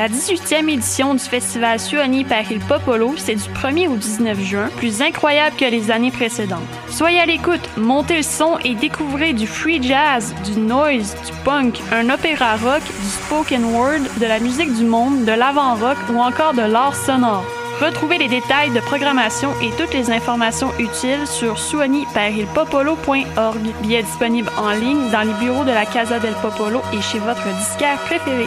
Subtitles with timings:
[0.00, 5.02] La 18e édition du festival Suoni Paris Popolo, c'est du 1er au 19 juin, plus
[5.02, 6.62] incroyable que les années précédentes.
[6.88, 11.82] Soyez à l'écoute, montez le son et découvrez du free jazz, du noise, du punk,
[11.92, 16.54] un opéra rock, du spoken word, de la musique du monde, de l'avant-rock ou encore
[16.54, 17.44] de l'art sonore.
[17.78, 23.58] Retrouvez les détails de programmation et toutes les informations utiles sur suoniparilpopolo.org.
[23.82, 27.46] Billets disponibles en ligne dans les bureaux de la Casa del Popolo et chez votre
[27.58, 28.46] disquaire préféré.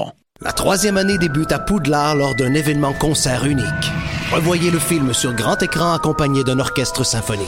[0.43, 3.91] La troisième année débute à Poudlard lors d'un événement concert unique.
[4.31, 7.45] Revoyez le film sur grand écran accompagné d'un orchestre symphonique.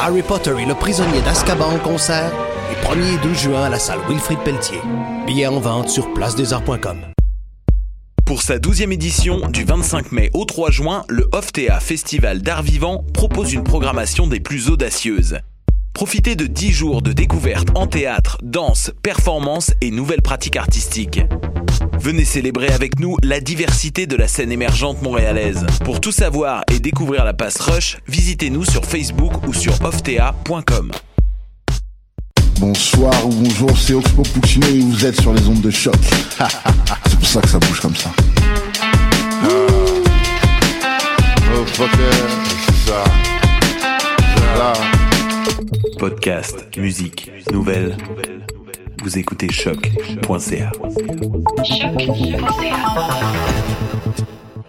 [0.00, 2.30] Harry Potter et le prisonnier d'Azkaban en concert,
[2.70, 4.78] les 1er et 2 juin à la salle Wilfrid Pelletier.
[5.26, 6.98] Billets en vente sur placedesarts.com.
[8.24, 13.04] Pour sa 12e édition, du 25 mai au 3 juin, le OFTA Festival d'art vivant
[13.14, 15.38] propose une programmation des plus audacieuses.
[15.92, 21.20] Profitez de 10 jours de découvertes en théâtre, danse, performance et nouvelles pratiques artistiques.
[22.02, 25.64] Venez célébrer avec nous la diversité de la scène émergente montréalaise.
[25.84, 30.90] Pour tout savoir et découvrir la passe Rush, visitez-nous sur Facebook ou sur ofta.com.
[32.58, 35.94] Bonsoir ou bonjour, c'est Oxpo Puccino et vous êtes sur les ondes de choc.
[37.06, 38.10] c'est pour ça que ça bouge comme ça.
[41.54, 43.04] Oh, c'est ça.
[44.58, 44.72] Là.
[46.00, 47.96] Podcast, musique, nouvelles.
[49.02, 50.70] Vous écoutez choc.ca.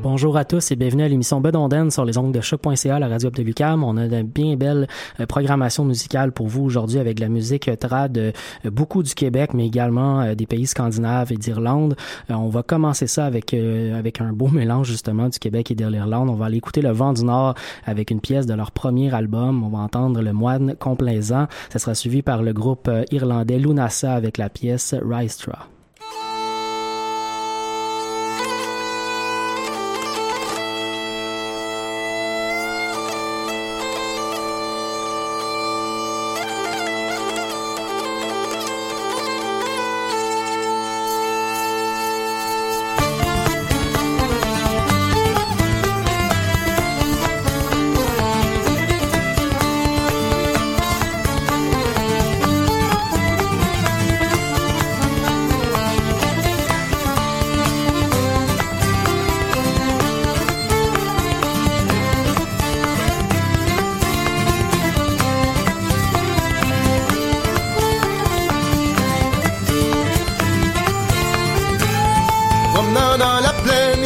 [0.03, 3.30] Bonjour à tous et bienvenue à l'émission Bedonden sur les ongles de choc.ca, la radio
[3.30, 3.84] de.
[3.86, 4.90] On a une bien belle
[5.22, 8.34] euh, programmation musicale pour vous aujourd'hui avec la musique trad de
[8.66, 11.96] euh, beaucoup du Québec, mais également euh, des pays scandinaves et d'Irlande.
[12.28, 16.30] On va commencer ça avec avec un beau mélange justement du Québec et de l'Irlande.
[16.30, 17.56] On va aller écouter Le Vent du Nord
[17.86, 19.63] avec une pièce de leur premier album.
[19.63, 21.47] On va entendre Le Moine complaisant.
[21.69, 25.69] Ça sera suivi par le groupe irlandais Lunasa avec la pièce Rystra.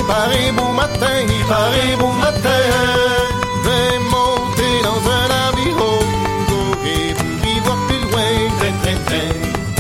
[0.08, 2.64] Paraît beau matin, il paraît beau matin.
[3.66, 5.94] Vais monter dans un avion,
[6.50, 9.30] pour y voir plus loin, train, train, train.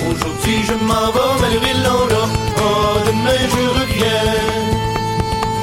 [0.10, 2.30] Aujourd'hui je m'en vais, l'endroit,
[2.60, 4.36] oh, demain je reviens.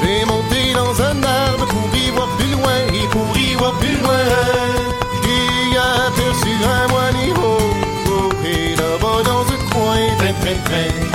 [0.01, 3.97] Vais monter dans un arbre pour y voir plus loin, et pour y voir plus
[4.03, 4.23] loin.
[5.77, 7.57] A aperçu un moineau,
[8.45, 11.14] et là-bas dans un coin, train, train, train.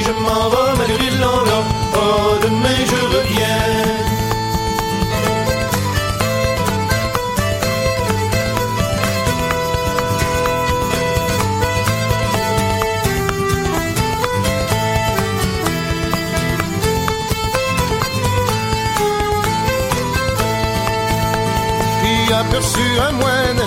[0.00, 3.62] Je m'en vais, malgré l'endroit, oh, demain je reviens.
[22.00, 23.62] Qui a aperçu un moine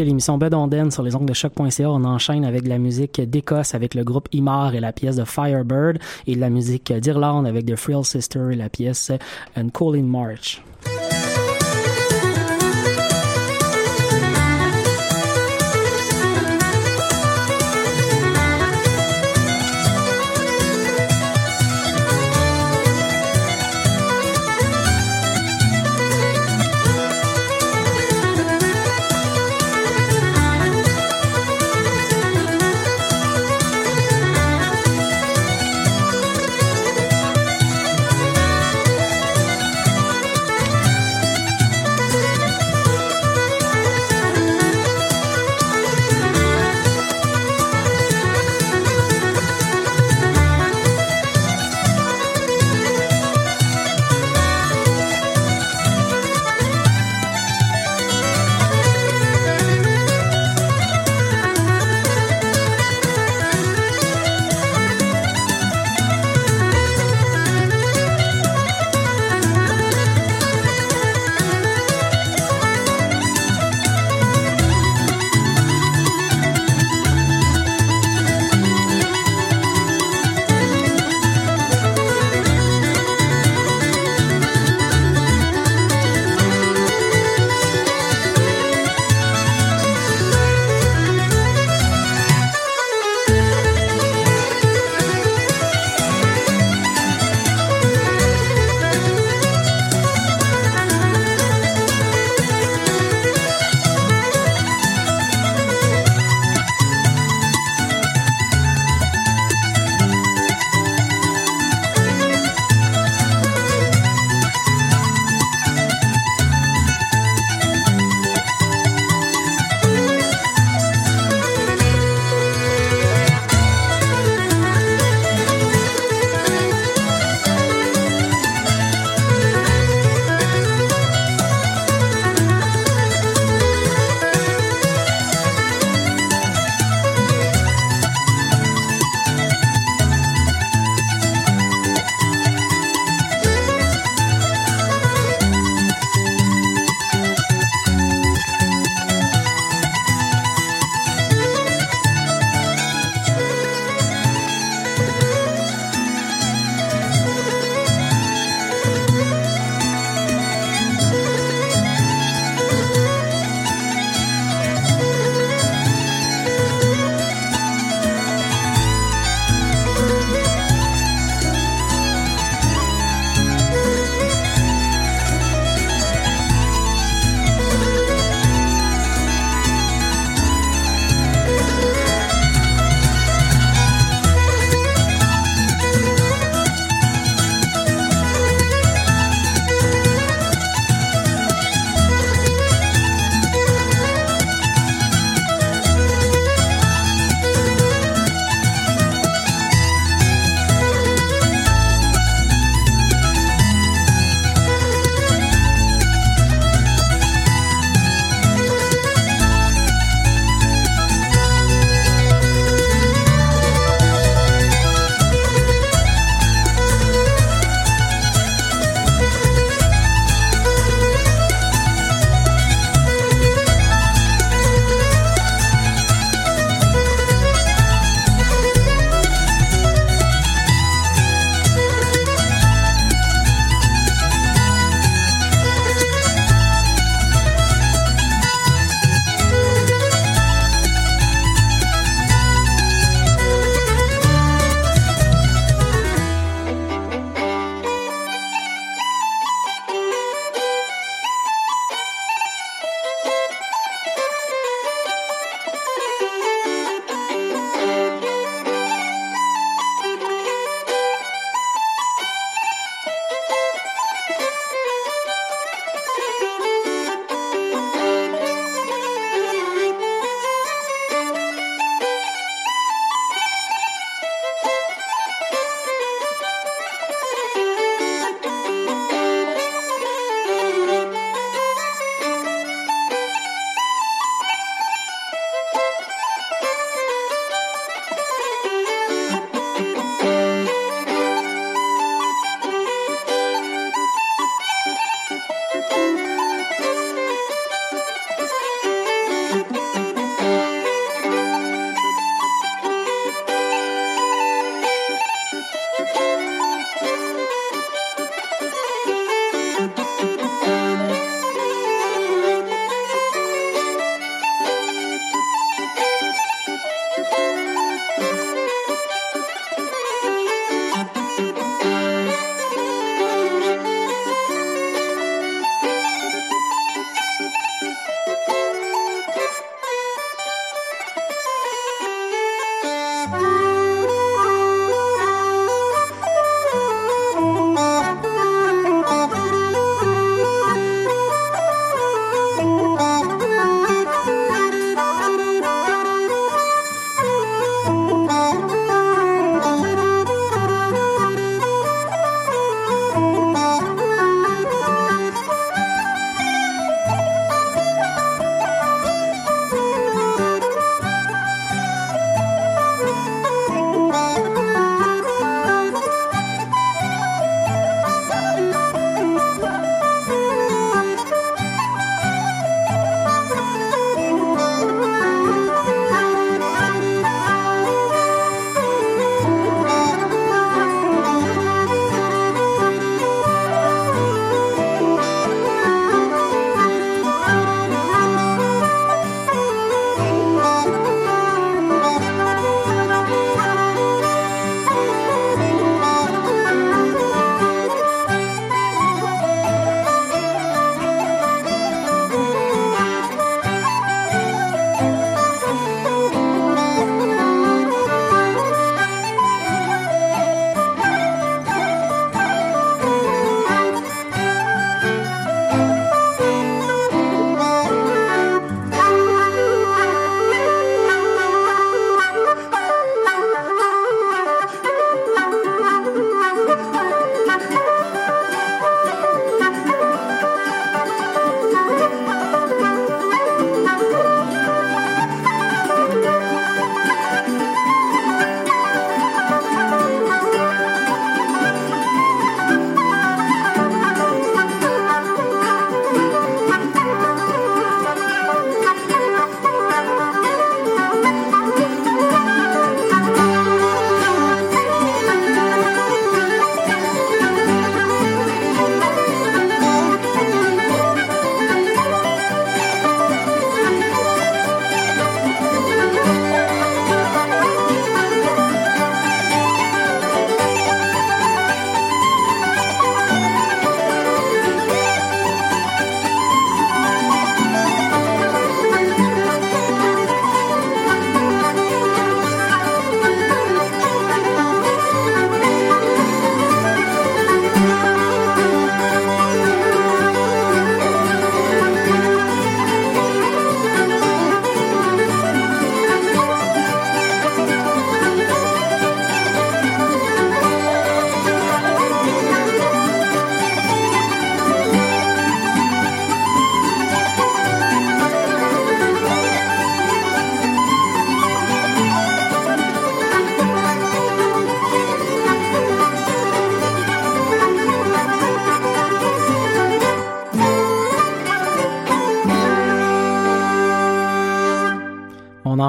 [0.00, 1.90] écoutez l'émission Bedonden sur les ongles de choc.ca.
[1.90, 5.24] On enchaîne avec de la musique d'Écosse avec le groupe Imar et la pièce de
[5.24, 9.12] Firebird et de la musique d'Irlande avec The Frill Sister et la pièce
[9.58, 9.68] And
[10.04, 10.62] March.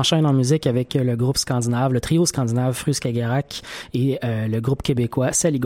[0.01, 3.61] Enchaîne en musique avec le groupe scandinave, le trio scandinave Fruskagerak
[3.93, 5.59] et le groupe québécois Sally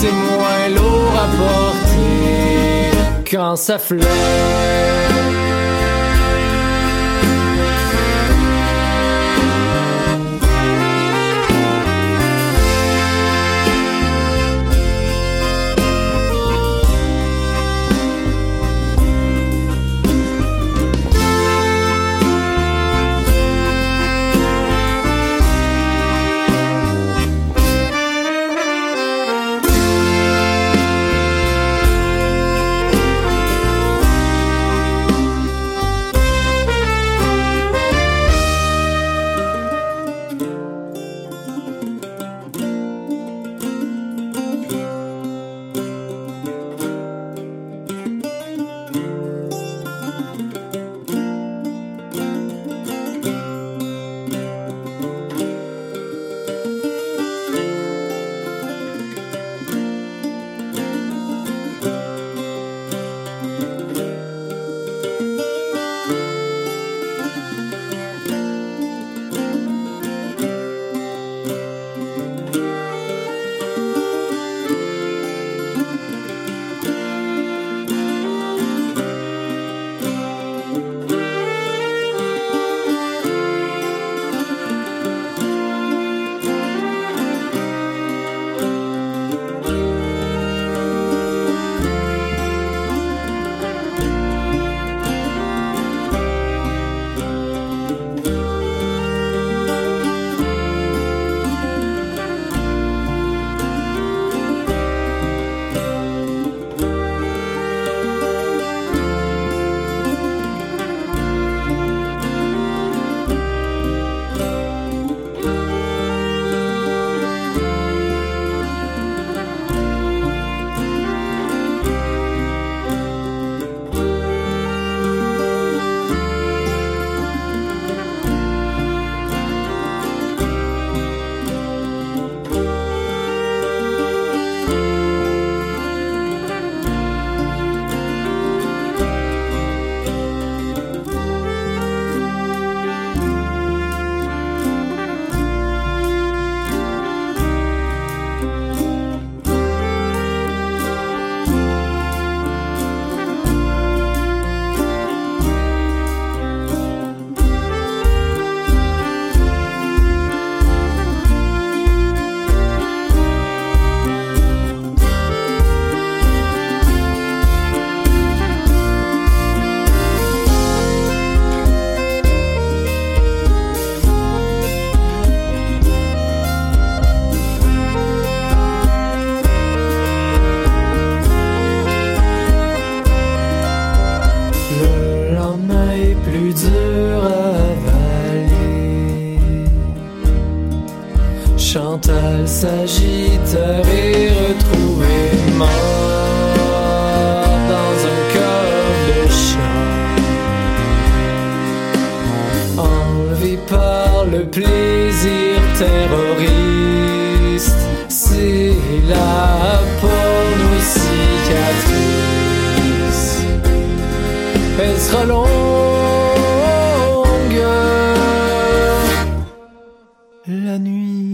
[0.00, 2.90] C'est moins lourd à porter
[3.30, 3.76] quand ça.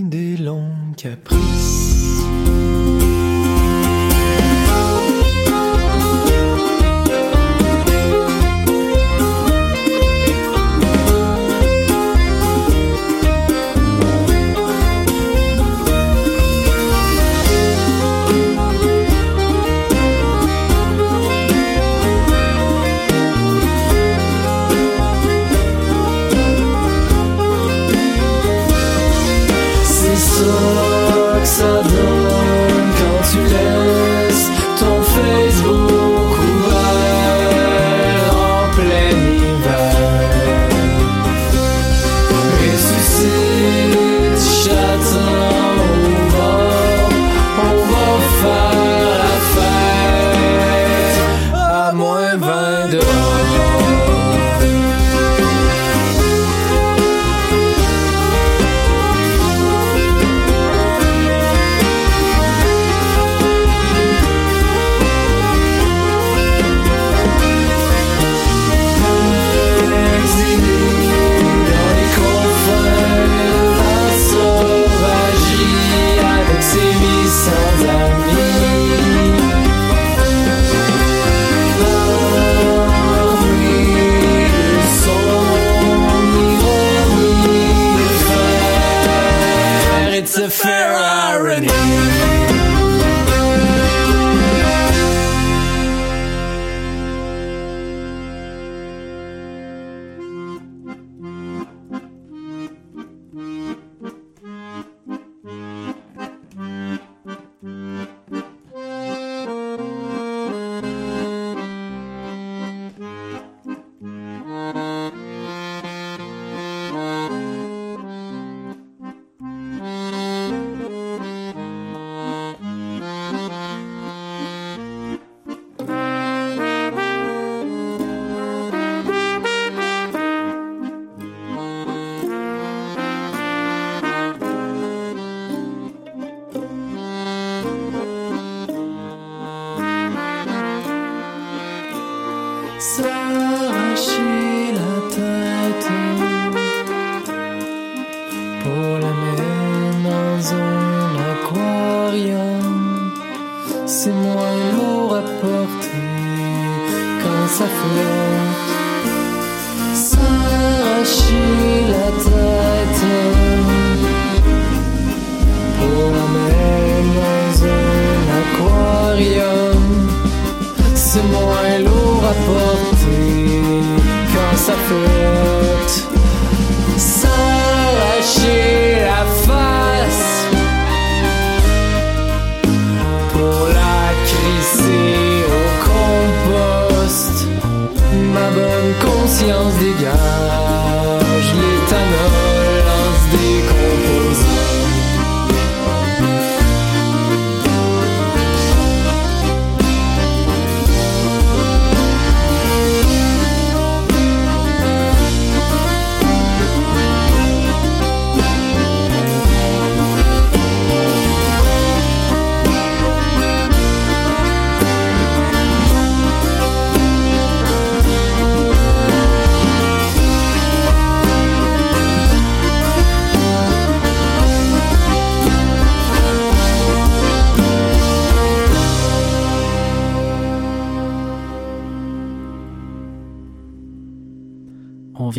[0.05, 2.46] des longs caprices.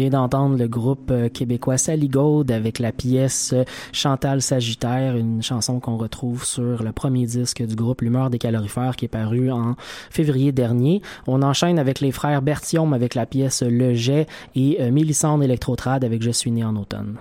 [0.05, 5.79] d'entendre le groupe euh, québécois Sally Gold avec la pièce euh, Chantal Sagittaire, une chanson
[5.79, 9.75] qu'on retrouve sur le premier disque du groupe L'humeur des calorifères qui est paru en
[10.11, 11.01] février dernier.
[11.25, 16.03] On enchaîne avec les frères Berthiaume avec la pièce Le Jet et euh, Mélissande Electrotrade
[16.03, 17.17] avec Je suis né en automne.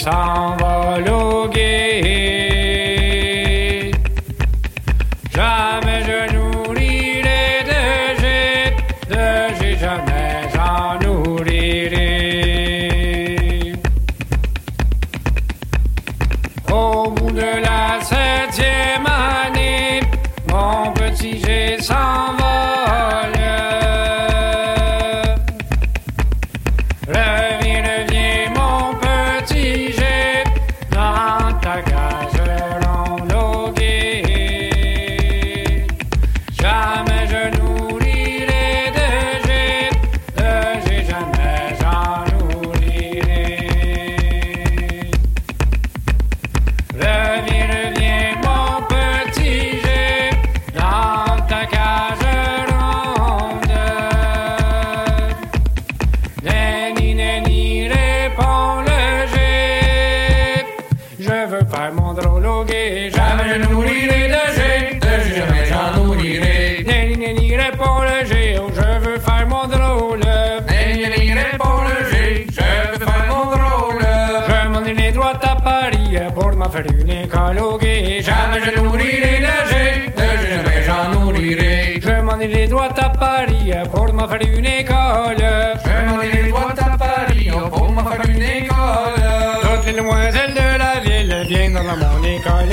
[0.00, 0.69] s'en va.
[83.92, 85.36] pour me faire une école.
[85.84, 89.22] Je m'en ai droit à Paris pour me faire une école.
[89.62, 92.68] Toutes les demoiselles de la ville viennent dans mon école.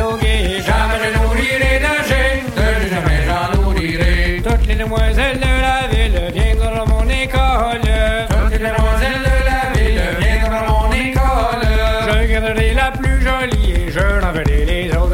[0.65, 4.41] Jamais je nourrirai nager, de jamais j'en nourrirai.
[4.43, 7.87] Toutes les demoiselles de la ville viennent dans mon école.
[8.29, 11.65] Toutes les demoiselles de la ville viennent dans mon école.
[12.07, 15.07] Je garderai la plus jolie et je l'enverrai les autres.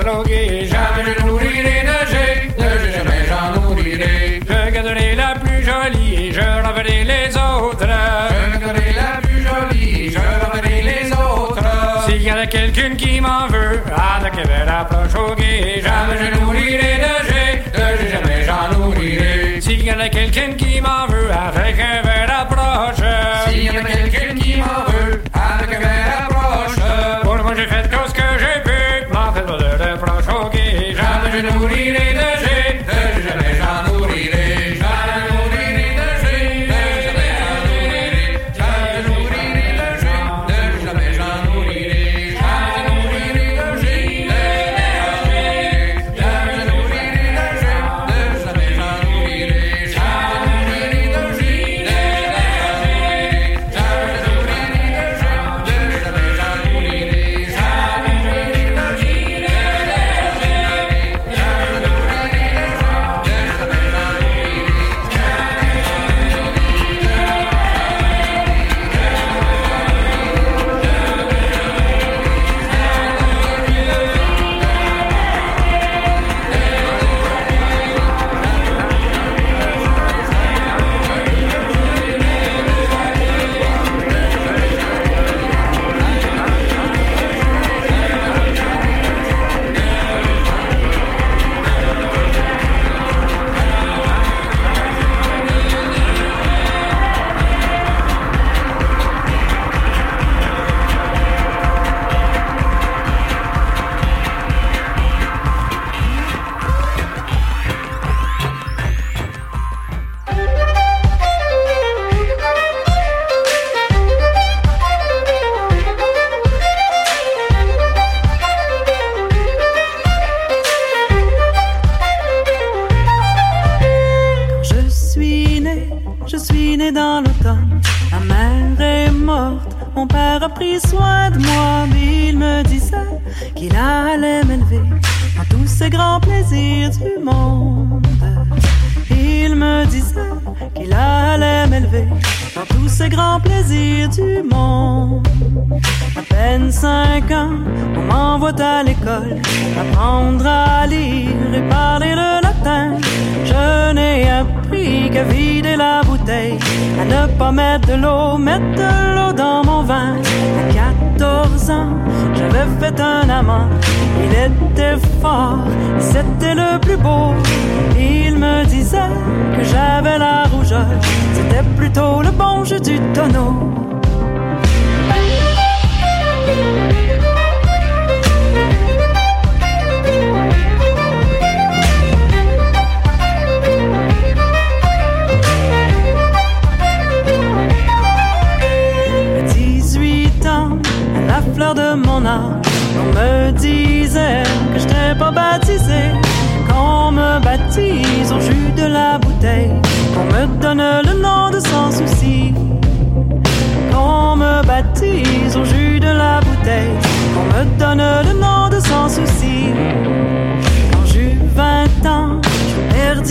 [13.24, 13.82] m'en veut.
[13.88, 15.36] Attaquer ah, vers la planche au.
[15.36, 19.62] Jamais je nourrirai de jet, de jamais j'en nourrirai.
[19.62, 22.03] S'il y en a quelqu'un qui m'en veut, avec un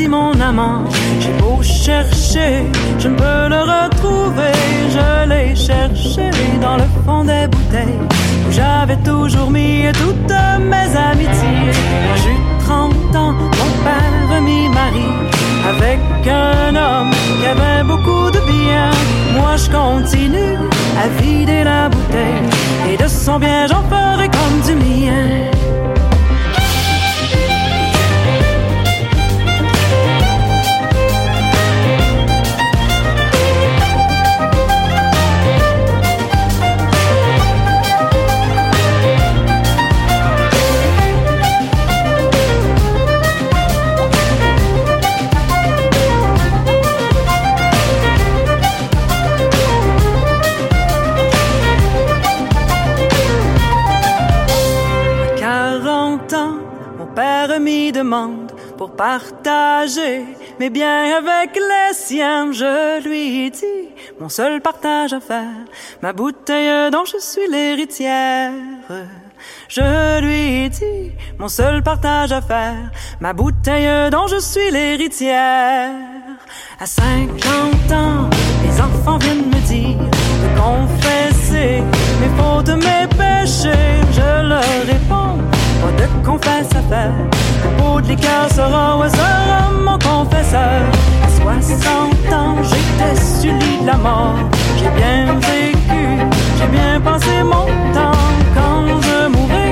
[0.08, 0.84] mon amant.
[1.20, 2.64] J'ai beau chercher,
[2.98, 4.52] je ne peux le retrouver.
[4.90, 6.30] Je l'ai cherché
[6.60, 8.00] dans le fond des bouteilles.
[8.46, 10.36] Où j'avais toujours mis toutes
[10.72, 11.72] mes amitiés.
[12.22, 15.32] J'eus 30 ans, mon père m'y marie
[15.68, 18.90] avec un homme qui avait beaucoup de bien.
[19.36, 20.58] Moi je continue
[21.02, 25.51] à vider la bouteille et de son bien j'en ferai comme du mien.
[58.76, 60.24] Pour partager
[60.58, 62.50] mes biens avec les siens.
[62.50, 63.88] Je lui dis
[64.18, 65.64] mon seul partage à faire,
[66.02, 68.52] ma bouteille dont je suis l'héritière.
[69.68, 72.90] Je lui dis mon seul partage à faire,
[73.20, 75.90] ma bouteille dont je suis l'héritière.
[76.80, 78.30] À 50 ans,
[78.64, 79.98] les enfants viennent me dire
[80.42, 81.82] de confesser
[82.20, 84.00] mes fautes, mes péchés.
[84.10, 85.38] Je leur réponds,
[85.82, 87.12] pas de confesse à faire.
[87.64, 90.82] Le pot de liqueur sera ou sera mon confesseur.
[91.24, 94.36] À 60 ans, j'étais sur l'île de la mort.
[94.78, 96.02] J'ai bien vécu,
[96.58, 97.66] j'ai bien passé mon
[97.96, 98.18] temps.
[98.54, 99.70] Quand je mourrai,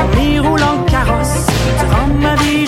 [0.00, 1.46] en m'y roulant carrosse,
[1.80, 2.67] durant ma vie,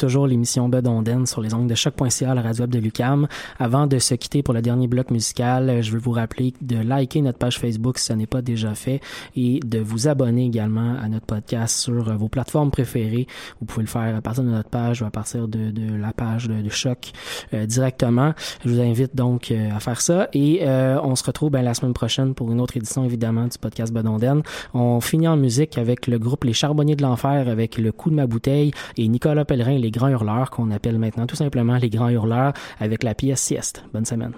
[0.00, 3.28] toujours l'émission Bedonden sur les ongles de choc.ca la radio web de Lucam.
[3.58, 6.76] Avant de se quitter pour le dernier bloc musical, euh, je veux vous rappeler de
[6.76, 9.02] liker notre page Facebook si ce n'est pas déjà fait
[9.36, 13.26] et de vous abonner également à notre podcast sur euh, vos plateformes préférées.
[13.60, 15.70] Vous pouvez le faire à partir de notre page ou à partir de,
[16.00, 17.12] la page de, de Choc
[17.52, 18.32] euh, directement.
[18.64, 22.34] Je vous invite donc à faire ça et on se retrouve ben, la semaine prochaine
[22.34, 24.42] pour une autre édition évidemment du podcast Bedonden.
[24.72, 28.14] On finit en musique avec le groupe Les Charbonniers de l'Enfer avec Le coup de
[28.14, 32.08] ma bouteille et Nicolas Pellerin, les Grands Hurleurs, qu'on appelle maintenant tout simplement les Grands
[32.08, 33.84] Hurleurs, avec la pièce Sieste.
[33.92, 34.32] Bonne semaine.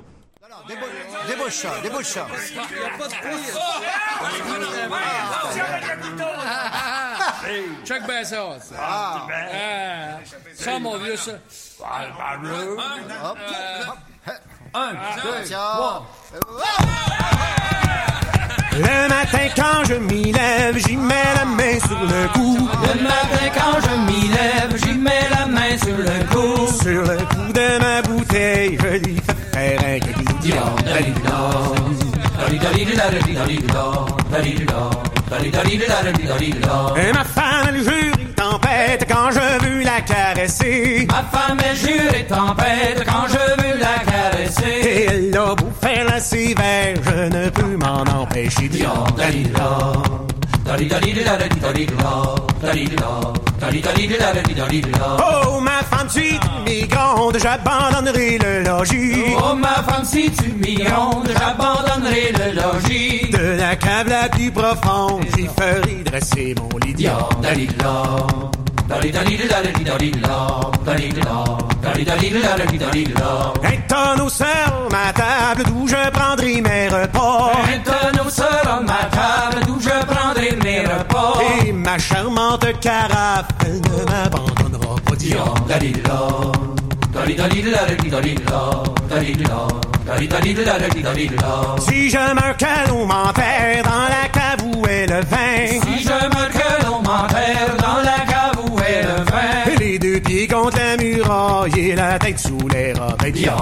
[1.26, 2.26] Débouche ça, débouche ça.
[7.44, 8.58] Hey, check bien ça.
[8.60, 8.74] ça.
[8.78, 9.26] Ah.
[9.52, 10.18] Ah,
[10.54, 11.32] ça, mon vieux, ça.
[13.24, 13.38] Hop,
[14.74, 16.06] Un, deux, trois.
[18.74, 22.68] Le matin quand je m'y lève, j'y mets la main sur le cou.
[22.82, 26.66] Le matin quand je m'y lève, j'y mets la main sur le cou.
[26.82, 29.98] Sur le cou de ma bouteille, je lui fais faire un.
[36.96, 41.06] Et ma femme, elle jure une tempête quand je veux la caresser.
[41.08, 43.61] Ma femme elle jure et tempête quand je veux
[44.84, 46.20] Et a la
[47.04, 48.84] je ne peux m'en empêcher d'y
[55.18, 56.38] Oh, ma femme, si
[57.42, 59.34] j'abandonnerai le logis.
[59.36, 63.30] Oh ma femme si tu m'y grondes, j'abandonnerai le logis.
[63.30, 67.06] De la cave la plus profonde, j'y ferai dresser mon lit.
[73.64, 74.46] Un tonneau sur
[74.90, 77.52] ma table d'où je prendrai mes repas.
[77.72, 79.61] Un tonneau sur ma table
[81.12, 81.66] repas.
[81.66, 85.16] Et ma charmante carafe, elle ne m'abandonnera pas.
[85.16, 85.54] Dion,
[91.78, 95.80] Si je meurs, que l'on m'enterre dans la cave où est le vin.
[95.82, 99.78] Si je meurs, que l'on m'enterre dans la cave où est le vin.
[99.78, 103.22] Les deux pieds contre la muraille et la tête sous les robes.
[103.32, 103.56] Dion,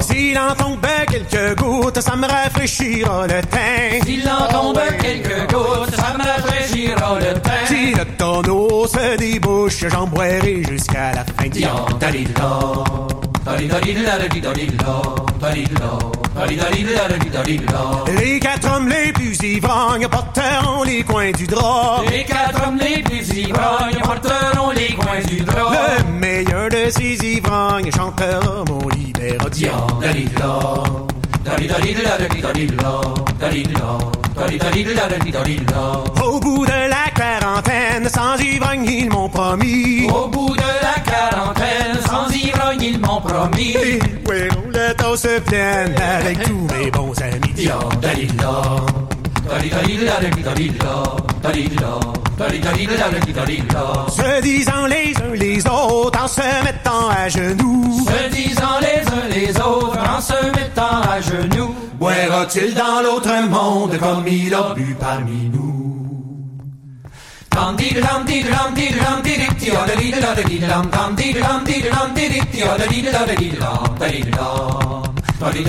[0.00, 4.04] S'il en tombe quelques gouttes, ça me rafraîchira le teint.
[4.04, 7.66] S'il en tombe quelques gouttes, ça me rafraîchira le teint.
[7.66, 11.48] Si le tonneau se débouche, j'en boirai jusqu'à la fin.
[18.16, 22.02] Les quatre hommes les plus ivrognes porteront les coins du drap.
[22.10, 25.72] Les quatre hommes les plus ivrognes porteront les coins du drap.
[25.98, 29.50] Le meilleur de ces ivrognes chantera mon libéral.
[36.24, 40.08] Au bout de la quarantaine, sans ivrogne, ils m'ont promis.
[40.08, 43.76] Au bout de la quarantaine, sans ivrogne, ils m'ont promis.
[43.76, 47.68] Oui, le temps se avec tous mes bons amis.
[54.08, 58.06] Se disant les uns les autres en se mettant à genoux.
[58.06, 61.74] Se disant les uns les autres en se mettant à genoux.
[61.98, 65.64] Boira-t-il dans l'autre monde comme il a bu parmi nous?
[75.44, 75.60] Dum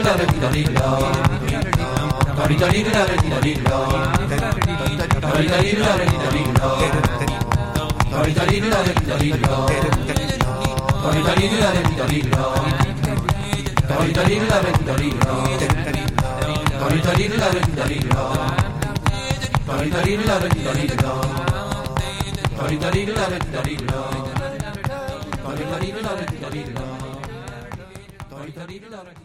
[0.04, 1.47] 다리다리라
[28.58, 29.17] Dalila,